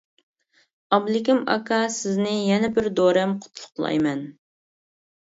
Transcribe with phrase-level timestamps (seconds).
[0.95, 4.25] ئابلىكىم ئاكا سىزنى يەنە بىر دورەم قۇتلۇقلايمەن!